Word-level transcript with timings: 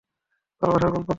ভালবাসার 0.61 0.91
গল্প, 0.91 0.97
তো? 0.97 1.09